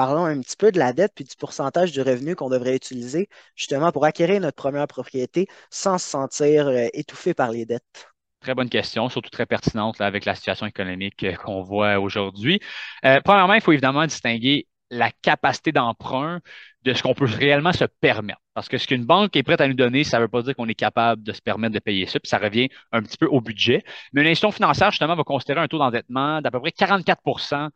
[0.00, 3.28] parlons un petit peu de la dette puis du pourcentage du revenu qu'on devrait utiliser
[3.54, 8.08] justement pour acquérir notre première propriété sans se sentir euh, étouffé par les dettes.
[8.40, 12.60] Très bonne question, surtout très pertinente avec la situation économique euh, qu'on voit aujourd'hui.
[13.04, 16.40] Euh, premièrement, il faut évidemment distinguer la capacité d'emprunt
[16.82, 18.40] de ce qu'on peut réellement se permettre.
[18.54, 20.56] Parce que ce qu'une banque est prête à nous donner, ça ne veut pas dire
[20.56, 23.26] qu'on est capable de se permettre de payer ça, puis ça revient un petit peu
[23.26, 23.84] au budget.
[24.14, 27.68] Mais une institution financière, justement, va considérer un taux d'endettement d'à peu près 44%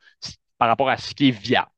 [0.56, 1.68] par rapport à ce qui est viable.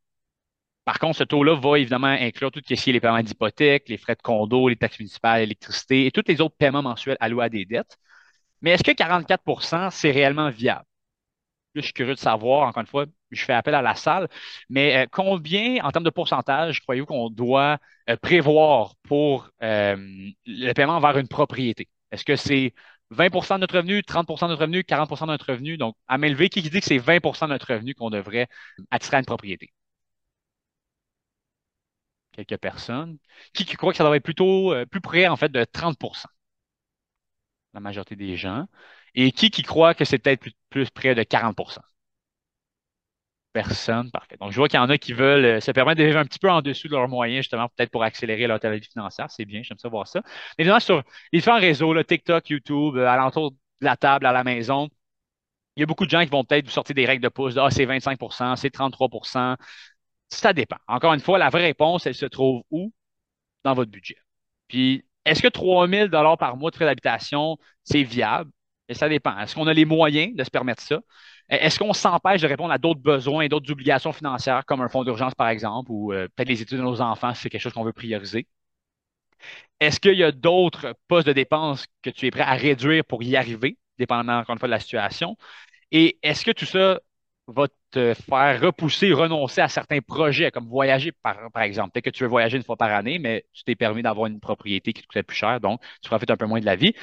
[0.87, 3.99] Par contre, ce taux-là va évidemment inclure tout ce qui est les paiements d'hypothèque, les
[3.99, 7.49] frais de condo, les taxes municipales, l'électricité et tous les autres paiements mensuels alloués à
[7.51, 7.99] des dettes.
[8.62, 10.85] Mais est-ce que 44% c'est réellement viable?
[11.77, 14.29] je suis curieux de savoir, encore une fois, je fais appel à la salle,
[14.68, 19.96] mais euh, combien, en termes de pourcentage, croyez-vous qu'on doit euh, prévoir pour euh,
[20.46, 21.88] le paiement vers une propriété?
[22.11, 22.72] Est-ce que c'est
[23.11, 25.77] 20% de notre revenu, 30% de notre revenu, 40 de notre revenu?
[25.77, 28.49] Donc, à m'élever, qui dit que c'est 20% de notre revenu qu'on devrait
[28.90, 29.72] attirer à une propriété?
[32.37, 33.18] Quelques personnes,
[33.55, 36.29] qui, croient que ça devrait être plutôt euh, plus près en fait de 30%
[37.75, 38.66] la majorité des gens,
[39.14, 41.81] et qui qui croit que c'est peut-être plus, près de 40%
[43.53, 44.37] Personne, parfait.
[44.38, 46.27] Donc, je vois qu'il y en a qui veulent euh, se permettre de vivre un
[46.27, 49.31] petit peu en dessous de leurs moyens, justement, peut-être pour accélérer leur vie financière.
[49.31, 50.20] C'est bien, j'aime ça voir ça.
[50.59, 54.44] Évidemment, sur les différents réseaux, là, TikTok, YouTube, euh, alentour de la table, à la
[54.44, 54.90] maison,
[55.77, 57.57] il y a beaucoup de gens qui vont peut-être vous sortir des règles de pouce.
[57.59, 59.09] Ah, c'est 25% c'est 33
[60.29, 60.77] ça dépend.
[60.89, 62.93] Encore une fois, la vraie réponse, elle se trouve où?
[63.65, 64.17] Dans votre budget.
[64.69, 68.51] Puis, est-ce que 3 000 par mois de frais d'habitation, c'est viable?
[68.89, 69.39] Et ça dépend.
[69.41, 71.01] Est-ce qu'on a les moyens de se permettre ça?
[71.49, 75.05] Est-ce qu'on s'empêche de répondre à d'autres besoins et d'autres obligations financières, comme un fonds
[75.05, 77.73] d'urgence, par exemple, ou euh, peut-être les études de nos enfants, si c'est quelque chose
[77.73, 78.47] qu'on veut prioriser?
[79.81, 83.23] Est-ce qu'il y a d'autres postes de dépenses que tu es prêt à réduire pour
[83.23, 85.37] y arriver, dépendamment, encore une fois, de la situation?
[85.93, 87.01] Et est-ce que tout ça
[87.49, 91.93] va te faire repousser, renoncer à certains projets, comme voyager, par, exemple.
[91.93, 94.39] Peut-être que tu veux voyager une fois par année, mais tu t'es permis d'avoir une
[94.39, 96.95] propriété qui te coûtait plus cher, donc tu profites un peu moins de la vie.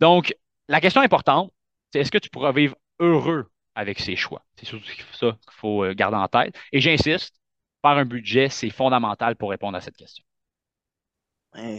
[0.00, 0.34] Donc,
[0.68, 1.50] la question importante,
[1.92, 4.44] c'est est-ce que tu pourras vivre heureux avec ces choix?
[4.56, 6.54] C'est surtout ça qu'il faut euh, garder en tête.
[6.72, 7.34] Et j'insiste,
[7.80, 10.24] faire un budget, c'est fondamental pour répondre à cette question.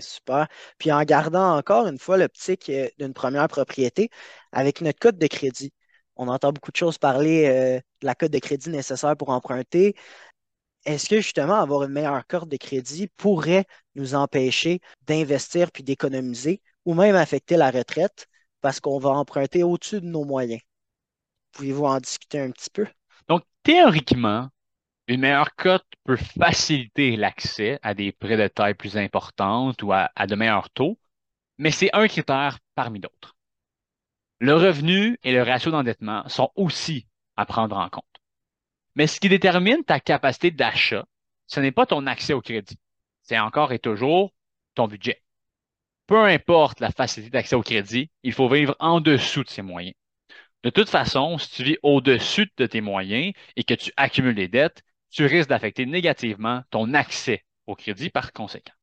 [0.02, 0.48] super.
[0.80, 4.10] Puis en gardant encore une fois l'optique euh, d'une première propriété
[4.52, 5.72] avec notre code de crédit.
[6.16, 9.96] On entend beaucoup de choses parler euh, de la cote de crédit nécessaire pour emprunter.
[10.86, 16.62] est-ce que justement avoir une meilleure carte de crédit pourrait nous empêcher d'investir puis d'économiser
[16.86, 18.28] ou même affecter la retraite
[18.62, 20.62] parce qu'on va emprunter au-dessus de nos moyens?
[21.54, 22.86] Pouvez-vous en discuter un petit peu?
[23.28, 24.50] Donc, théoriquement,
[25.08, 30.10] une meilleure cote peut faciliter l'accès à des prêts de taille plus importante ou à,
[30.28, 31.00] de meilleurs taux,
[31.58, 33.35] mais c'est un critère parmi d'autres.
[34.40, 38.04] Le revenu et le ratio d'endettement sont aussi à prendre en compte.
[38.96, 41.06] Mais ce qui détermine ta capacité d'achat,
[41.48, 42.80] ce n'est pas ton accès au crédit.
[43.24, 44.34] C'est encore et toujours
[44.74, 45.22] ton budget.
[46.08, 49.96] Peu importe la facilité d'accès au crédit, il faut vivre en dessous de ses moyens.
[50.64, 54.48] De toute façon, si tu vis au-dessus de tes moyens et que tu accumules des
[54.48, 58.74] dettes, tu risques d'affecter négativement ton accès au crédit par conséquent.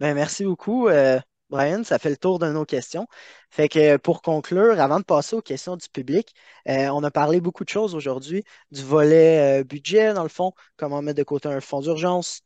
[0.00, 1.20] Ben, merci beaucoup, euh,
[1.52, 1.84] Brian.
[1.84, 3.06] Ça fait le tour de nos questions.
[3.50, 6.34] Fait que pour conclure, avant de passer aux questions du public,
[6.68, 10.52] euh, on a parlé beaucoup de choses aujourd'hui, du volet euh, budget, dans le fond,
[10.76, 12.42] comment mettre de côté un fonds d'urgence,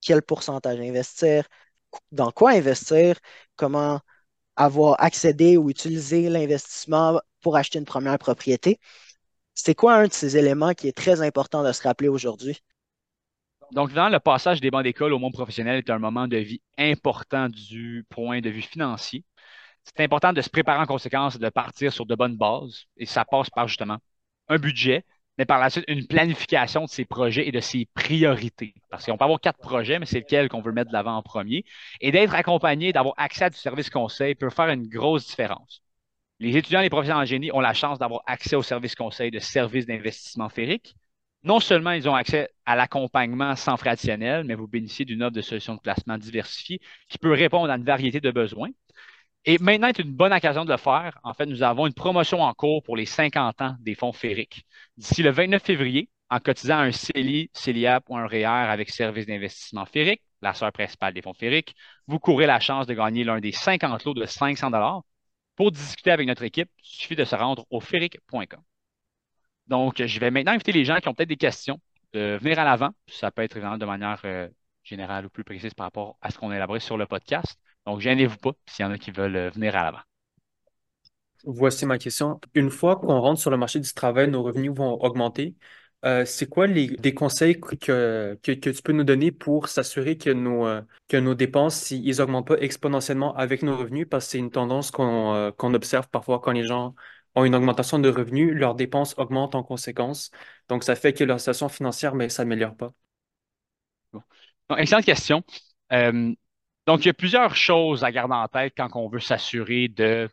[0.00, 1.46] quel pourcentage investir,
[2.12, 3.18] dans quoi investir,
[3.56, 4.00] comment
[4.56, 8.80] avoir accédé ou utilisé l'investissement pour acheter une première propriété.
[9.54, 12.62] C'est quoi un de ces éléments qui est très important de se rappeler aujourd'hui?
[13.72, 16.60] Donc, dans le passage des bancs d'école au monde professionnel est un moment de vie
[16.78, 19.24] important du point de vue financier.
[19.84, 22.86] C'est important de se préparer en conséquence et de partir sur de bonnes bases.
[22.96, 23.98] Et ça passe par justement
[24.48, 25.04] un budget,
[25.38, 28.74] mais par la suite une planification de ses projets et de ses priorités.
[28.90, 31.22] Parce qu'on peut avoir quatre projets, mais c'est lequel qu'on veut mettre de l'avant en
[31.22, 31.64] premier.
[32.00, 35.82] Et d'être accompagné, d'avoir accès à du service conseil peut faire une grosse différence.
[36.40, 39.30] Les étudiants et les professionnels en génie ont la chance d'avoir accès au service conseil
[39.30, 40.96] de services d'investissement férique.
[41.46, 45.32] Non seulement ils ont accès à l'accompagnement sans frais additionnels, mais vous bénéficiez d'une offre
[45.32, 48.70] de solutions de placement diversifiée qui peut répondre à une variété de besoins.
[49.44, 51.20] Et maintenant est une bonne occasion de le faire.
[51.22, 54.66] En fait, nous avons une promotion en cours pour les 50 ans des fonds fériques.
[54.96, 59.26] D'ici le 29 février, en cotisant un CELI, CELIAP ou un REER e avec service
[59.26, 61.76] d'investissement férique, la sœur principale des fonds fériques,
[62.08, 65.04] vous courez la chance de gagner l'un des 50 lots de 500
[65.54, 68.60] pour discuter avec notre équipe, il suffit de se rendre au ferric.com.
[69.68, 71.80] Donc, je vais maintenant inviter les gens qui ont peut-être des questions
[72.12, 72.90] de venir à l'avant.
[73.08, 74.48] Ça peut être évidemment de manière euh,
[74.84, 77.58] générale ou plus précise par rapport à ce qu'on a élaboré sur le podcast.
[77.84, 80.00] Donc, gênez-vous pas s'il y en a qui veulent euh, venir à l'avant.
[81.44, 82.40] Voici ma question.
[82.54, 85.54] Une fois qu'on rentre sur le marché du travail, nos revenus vont augmenter.
[86.04, 90.66] Euh, c'est quoi des conseils que, que, tu peux nous donner pour s'assurer que nos,
[91.08, 94.06] que nos dépenses, ils augmentent pas exponentiellement avec nos revenus?
[94.08, 96.94] Parce que c'est une tendance qu'on observe parfois quand les gens
[97.36, 100.30] ont une augmentation de revenus, leurs dépenses augmentent en conséquence.
[100.68, 102.92] Donc, ça fait que leur situation financière ne s'améliore pas.
[104.78, 105.44] excellente question.
[105.90, 110.28] donc, il y a plusieurs choses à garder en tête quand on veut s'assurer de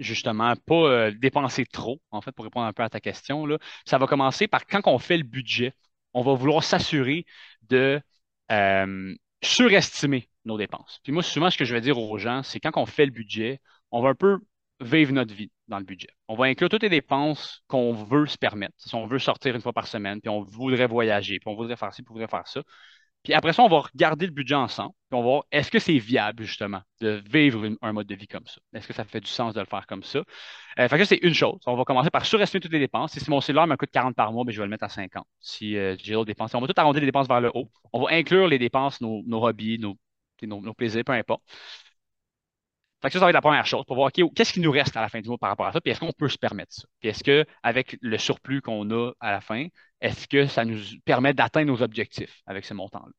[0.00, 3.46] justement, pas euh, dépenser trop, en fait, pour répondre un peu à ta question.
[3.46, 3.58] Là.
[3.84, 5.72] Ça va commencer par quand on fait le budget,
[6.14, 7.26] on va vouloir s'assurer
[7.62, 8.00] de
[8.52, 11.00] euh, surestimer nos dépenses.
[11.02, 13.12] Puis moi, souvent, ce que je vais dire aux gens, c'est quand on fait le
[13.12, 14.38] budget, on va un peu
[14.80, 16.08] vivre notre vie dans le budget.
[16.28, 18.74] On va inclure toutes les dépenses qu'on veut se permettre.
[18.78, 21.76] Si on veut sortir une fois par semaine, puis on voudrait voyager, puis on voudrait
[21.76, 22.62] faire ci, puis on voudrait faire ça.
[23.24, 24.92] Puis après ça, on va regarder le budget ensemble.
[25.10, 28.28] Puis on va voir est-ce que c'est viable, justement, de vivre un mode de vie
[28.28, 28.60] comme ça?
[28.72, 30.20] Est-ce que ça fait du sens de le faire comme ça?
[30.78, 31.58] Euh, fait que c'est une chose.
[31.66, 33.18] On va commencer par surestimer toutes les dépenses.
[33.18, 35.26] Si mon cellulaire me coûte 40 par mois, bien, je vais le mettre à 50.
[35.40, 37.70] Si euh, j'ai d'autres dépenses, on va tout arrondir les dépenses vers le haut.
[37.92, 41.42] On va inclure les dépenses, nos, hobbies, nos, plaisirs, peu importe.
[43.00, 44.96] Fait que ça, ça va être la première chose pour voir qu'est-ce qui nous reste
[44.96, 46.72] à la fin du mois par rapport à ça, puis est-ce qu'on peut se permettre
[46.72, 46.88] ça?
[47.00, 49.66] Puis est-ce qu'avec le surplus qu'on a à la fin,
[50.00, 53.12] est-ce que ça nous permet d'atteindre nos objectifs avec ce montant-là?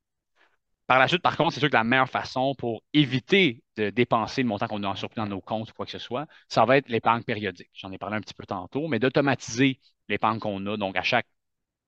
[0.88, 4.42] Par la suite, par contre, c'est sûr que la meilleure façon pour éviter de dépenser
[4.42, 6.66] le montant qu'on a en surplus dans nos comptes ou quoi que ce soit, ça
[6.66, 7.70] va être l'épargne périodique.
[7.74, 10.78] J'en ai parlé un petit peu tantôt, mais d'automatiser l'épargne qu'on a.
[10.78, 11.28] Donc, à chaque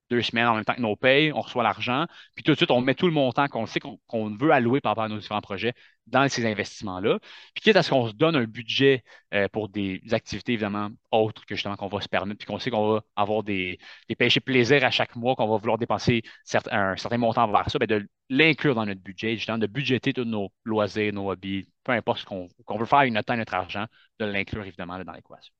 [0.08, 2.70] deux semaines en même temps que nos payes, on reçoit l'argent, puis tout de suite,
[2.70, 5.40] on met tout le montant qu'on sait qu'on veut allouer par rapport à nos différents
[5.40, 5.72] projets
[6.06, 7.18] dans ces investissements-là.
[7.54, 11.46] Puis quitte à ce qu'on se donne un budget euh, pour des activités évidemment autres
[11.46, 14.40] que justement qu'on va se permettre, puis qu'on sait qu'on va avoir des, des péchés
[14.40, 16.22] plaisir à chaque mois, qu'on va vouloir dépenser
[16.70, 20.24] un certain montant vers ça, bien de l'inclure dans notre budget, justement, de budgéter tous
[20.24, 23.86] nos loisirs, nos hobbies, peu importe ce qu'on veut faire avec notre temps, notre argent,
[24.18, 25.52] de l'inclure évidemment dans l'équation.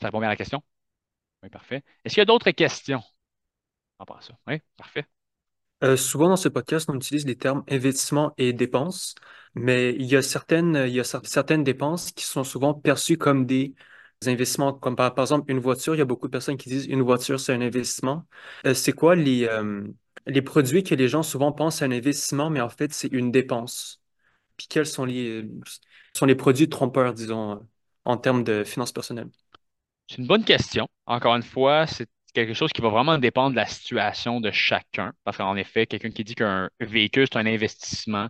[0.00, 0.62] Ça répond bien à la question?
[1.42, 1.84] Oui, parfait.
[2.04, 3.02] Est-ce qu'il y a d'autres questions?
[3.98, 4.38] À ça?
[4.46, 5.04] Oui, parfait.
[5.84, 9.14] Euh, souvent dans ce podcast, on utilise les termes investissement et dépenses,
[9.54, 10.72] mais il y a certaines,
[11.64, 13.74] dépenses qui sont souvent perçues comme des
[14.24, 15.94] investissements, comme par, exemple une voiture.
[15.94, 18.26] Il y a beaucoup de personnes qui disent une voiture, c'est un investissement.
[18.66, 19.86] Euh, c'est quoi les, euh,
[20.26, 24.00] les produits que les gens souvent pensent un investissement, mais en fait, c'est une dépense?
[24.56, 25.46] Puis quels sont les,
[26.14, 27.66] sont les produits trompeurs, disons,
[28.06, 29.28] en termes de finances personnelles?
[30.08, 30.88] C'est une bonne question.
[31.04, 35.12] Encore une fois, c'est quelque chose qui va vraiment dépendre de la situation de chacun.
[35.24, 38.28] Parce qu'en effet, quelqu'un qui dit qu'un véhicule, c'est un investissement,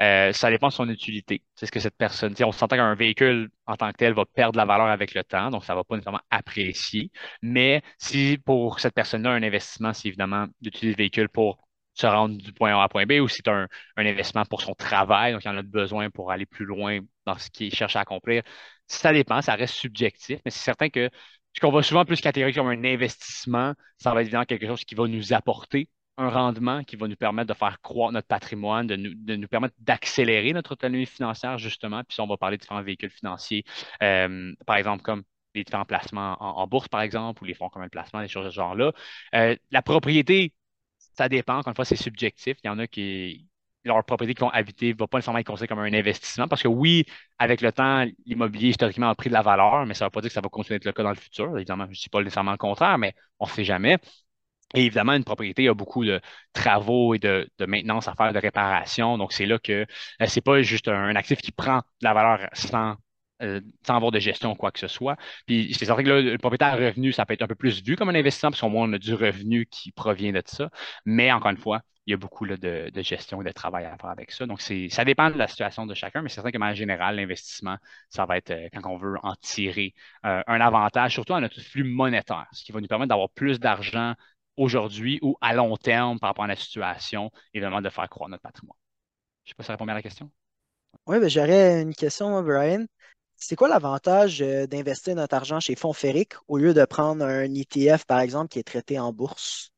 [0.00, 1.42] euh, ça dépend de son utilité.
[1.56, 4.56] C'est ce que cette personne, on s'entend qu'un véhicule en tant que tel va perdre
[4.56, 7.10] la valeur avec le temps, donc ça ne va pas nécessairement apprécier.
[7.42, 11.58] Mais si pour cette personne-là, un investissement, c'est évidemment d'utiliser le véhicule pour
[11.94, 14.74] se rendre du point A à point B ou c'est un, un, investissement pour son
[14.74, 18.00] travail, donc il en a besoin pour aller plus loin dans ce qu'il cherche à
[18.00, 18.42] accomplir.
[18.88, 21.08] Ça dépend, ça reste subjectif, mais c'est certain que
[21.54, 24.84] ce qu'on va souvent plus catégoriser comme un investissement, ça va être évidemment quelque chose
[24.84, 28.86] qui va nous apporter un rendement qui va nous permettre de faire croître notre patrimoine,
[28.86, 32.02] de nous, de nous permettre d'accélérer notre autonomie financière, justement.
[32.04, 33.64] Puis on va parler de différents véhicules financiers,
[34.02, 37.86] euh, par exemple, comme les différents placements en, bourse, par exemple, ou les fonds communs
[37.86, 38.92] de placement, des choses de ce genre-là.
[39.34, 40.52] Euh, la propriété,
[40.98, 41.58] ça dépend.
[41.58, 42.56] Encore une fois, c'est subjectif.
[42.64, 43.46] Il y en a qui,
[43.84, 46.62] leur propriété qu'ils vont habiter ne va pas nécessairement être considérée comme un investissement parce
[46.62, 47.04] que oui,
[47.38, 50.20] avec le temps, l'immobilier historiquement a pris de la valeur, mais ça ne veut pas
[50.20, 51.56] dire que ça va continuer à être le cas dans le futur.
[51.56, 53.98] Évidemment, je ne dis pas nécessairement le contraire, mais on ne sait jamais.
[54.74, 56.20] Et évidemment, une propriété a beaucoup de
[56.52, 59.18] travaux et de, maintenance à faire, de réparation.
[59.18, 59.86] Donc, c'est là que
[60.18, 62.96] ce euh, c'est pas juste un, actif qui prend de la valeur sans,
[63.42, 65.16] euh, sans avoir de gestion ou quoi que ce soit.
[65.46, 68.08] Puis, c'est vrai que le propriétaire revenu, ça peut être un peu plus vu comme
[68.08, 70.70] un investissement parce qu'au moins, on a du revenu qui provient de ça.
[71.04, 73.96] Mais encore une fois, il y a beaucoup de, de, gestion et de travail à
[73.96, 74.46] faire avec ça.
[74.46, 77.76] Donc, ça dépend de la situation de chacun, mais c'est certain que, en général, l'investissement,
[78.10, 81.84] ça va être euh, quand on veut en tirer un avantage, surtout en notre flux
[81.84, 84.14] monétaire, ce qui va nous permettre d'avoir plus d'argent
[84.56, 88.42] aujourd'hui ou à long terme par rapport à la situation, évidemment, de faire croître notre
[88.42, 88.78] patrimoine.
[89.44, 90.30] Je ne sais pas si ça répond bien à la question.
[91.06, 92.86] Oui, ben, j'aurais une question, Brian.
[93.36, 97.52] C'est quoi l'avantage euh, d'investir notre argent chez Fonds Ferric au lieu de prendre un
[97.52, 99.73] ETF, par exemple, qui est traité en bourse?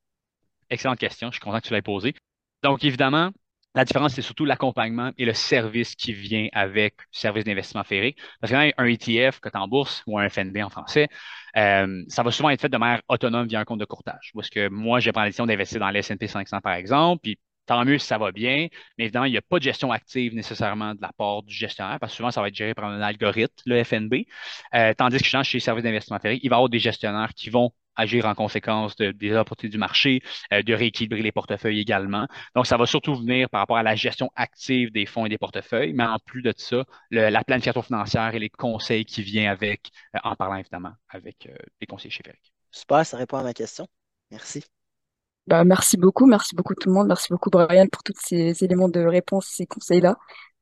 [0.71, 1.29] Excellente question.
[1.29, 2.15] Je suis content que tu l'aies posée.
[2.63, 3.31] Donc, évidemment,
[3.77, 8.17] la différence, c'est surtout l'accompagnement et le service qui vient avec le service d'investissement ferré.
[8.41, 11.09] Parce qu'un ETF, que en bourse ou un FNB en français,
[11.57, 14.31] euh, ça va souvent être fait de manière autonome via un compte de courtage.
[14.35, 17.85] Parce que moi, j'ai pris la décision d'investir dans l'S&P 500, par exemple, puis tant
[17.85, 20.95] mieux si ça va bien, mais évidemment, il n'y a pas de gestion active nécessairement
[20.95, 23.55] de la part du gestionnaire, parce que souvent, ça va être géré par un algorithme,
[23.67, 24.25] le FNB.
[24.75, 27.35] Euh, tandis que je chez les services d'investissement ferré, il va y avoir des gestionnaires
[27.35, 32.27] qui vont agir en conséquence des opportunités du marché, euh, de rééquilibrer les portefeuilles également.
[32.55, 35.39] Donc, ça va surtout venir par rapport à la gestion active des fonds et des
[35.39, 39.91] portefeuilles, mais en plus de ça, la planification financière et les conseils qui viennent avec,
[40.15, 42.53] euh, en parlant évidemment avec euh, les conseillers chez Ferric.
[42.71, 43.87] Super, ça répond à ma question.
[44.31, 44.65] Merci.
[45.47, 48.89] Bah, merci beaucoup, merci beaucoup tout le monde, merci beaucoup Brian pour tous ces éléments
[48.89, 50.17] de réponse, ces conseils-là.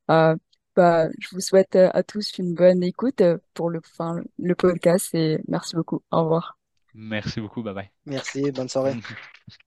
[0.07, 3.23] bah, je vous souhaite à tous une bonne écoute
[3.55, 6.03] pour le, enfin, le podcast et merci beaucoup.
[6.11, 6.64] Au revoir.
[6.95, 7.61] Merci beaucoup.
[7.61, 7.91] Bye bye.
[8.05, 8.51] Merci.
[8.51, 8.95] Bonne soirée.